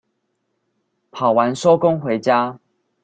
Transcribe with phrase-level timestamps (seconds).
[1.11, 2.59] 跑完收工回家